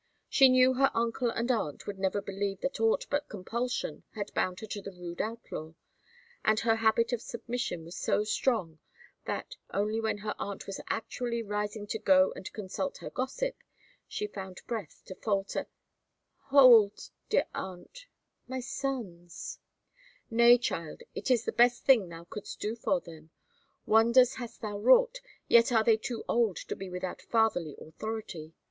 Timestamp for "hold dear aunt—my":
16.45-18.59